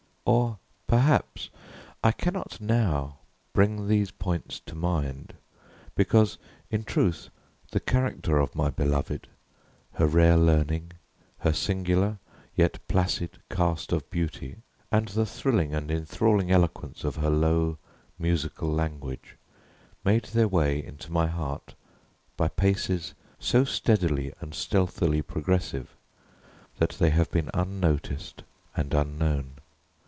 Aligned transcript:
Or, 0.23 0.59
perhaps, 0.87 1.49
I 2.03 2.11
cannot 2.13 2.61
now 2.61 3.17
bring 3.53 3.87
these 3.89 4.11
points 4.11 4.59
to 4.65 4.75
mind, 4.75 5.33
because, 5.95 6.37
in 6.69 6.83
truth, 6.85 7.29
the 7.71 7.79
character 7.81 8.37
of 8.37 8.55
my 8.55 8.69
beloved, 8.69 9.27
her 9.93 10.05
rare 10.05 10.37
learning, 10.37 10.91
her 11.39 11.51
singular 11.51 12.19
yet 12.55 12.77
placid 12.87 13.39
cast 13.49 13.91
of 13.91 14.07
beauty, 14.11 14.57
and 14.91 15.07
the 15.09 15.25
thrilling 15.25 15.73
and 15.73 15.89
enthralling 15.91 16.51
eloquence 16.51 17.03
of 17.03 17.15
her 17.17 17.31
low 17.31 17.77
musical 18.19 18.69
language, 18.71 19.35
made 20.05 20.25
their 20.25 20.47
way 20.47 20.81
into 20.81 21.11
my 21.11 21.27
heart 21.27 21.73
by 22.37 22.47
paces 22.47 23.15
so 23.39 23.63
steadily 23.65 24.33
and 24.39 24.53
stealthily 24.53 25.21
progressive, 25.23 25.89
that 26.77 26.91
they 26.91 27.09
have 27.09 27.29
been 27.31 27.49
unnoticed 27.55 28.43
and 28.77 28.93
unknown. 28.93 29.53